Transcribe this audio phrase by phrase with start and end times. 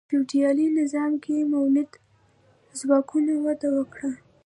[0.09, 1.97] په فیوډالي نظام کې مؤلده
[2.79, 4.09] ځواکونه وده وکړه.